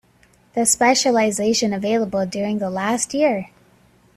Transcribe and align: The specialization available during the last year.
The 0.55 0.65
specialization 0.65 1.73
available 1.73 2.25
during 2.25 2.57
the 2.57 2.71
last 2.71 3.13
year. 3.13 3.49